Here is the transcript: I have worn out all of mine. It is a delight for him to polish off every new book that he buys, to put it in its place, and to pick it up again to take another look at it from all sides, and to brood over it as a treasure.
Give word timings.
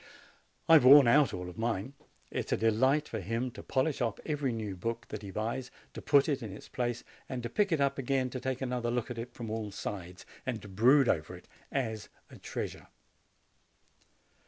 I 0.67 0.73
have 0.73 0.83
worn 0.83 1.07
out 1.07 1.31
all 1.31 1.47
of 1.47 1.59
mine. 1.59 1.93
It 2.31 2.47
is 2.47 2.51
a 2.53 2.57
delight 2.57 3.07
for 3.07 3.19
him 3.19 3.51
to 3.51 3.61
polish 3.61 4.01
off 4.01 4.19
every 4.25 4.51
new 4.51 4.75
book 4.75 5.05
that 5.09 5.21
he 5.21 5.29
buys, 5.29 5.69
to 5.93 6.01
put 6.01 6.27
it 6.27 6.41
in 6.41 6.51
its 6.51 6.67
place, 6.67 7.03
and 7.29 7.43
to 7.43 7.49
pick 7.51 7.71
it 7.71 7.79
up 7.79 7.99
again 7.99 8.31
to 8.31 8.39
take 8.39 8.61
another 8.63 8.89
look 8.89 9.11
at 9.11 9.19
it 9.19 9.35
from 9.35 9.51
all 9.51 9.69
sides, 9.69 10.25
and 10.43 10.59
to 10.63 10.67
brood 10.67 11.07
over 11.07 11.35
it 11.35 11.47
as 11.71 12.09
a 12.31 12.37
treasure. 12.39 12.87